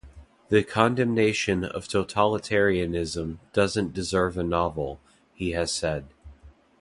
[0.49, 4.99] "The condemnation of totalitarianism doesn't deserve a novel,"
[5.31, 6.05] he has said.